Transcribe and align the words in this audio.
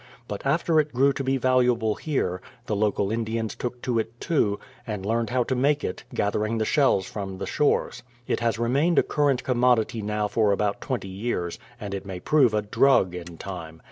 But 0.27 0.43
after 0.47 0.79
it 0.79 0.95
grew 0.95 1.13
to 1.13 1.23
be 1.23 1.37
valuable 1.37 1.93
here, 1.93 2.41
the 2.65 2.75
local 2.75 3.11
Indians 3.11 3.53
took 3.53 3.83
to 3.83 3.99
it 3.99 4.19
too, 4.19 4.59
and 4.87 5.05
learned 5.05 5.29
how 5.29 5.43
to 5.43 5.53
make 5.55 5.83
it, 5.83 6.05
gathering 6.11 6.57
the 6.57 6.65
shells 6.65 7.05
from 7.05 7.37
the 7.37 7.45
shores. 7.45 8.01
It 8.25 8.39
has 8.39 8.57
remained 8.57 8.97
a 8.97 9.03
current 9.03 9.43
commodity 9.43 10.01
now 10.01 10.27
for 10.27 10.51
about 10.51 10.81
twenty 10.81 11.07
years, 11.07 11.59
and 11.79 11.93
it 11.93 12.03
may 12.07 12.19
prove 12.19 12.55
a 12.55 12.63
drug 12.63 13.13
in 13.13 13.37
time. 13.37 13.79